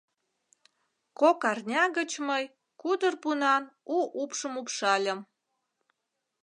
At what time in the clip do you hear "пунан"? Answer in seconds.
3.21-3.63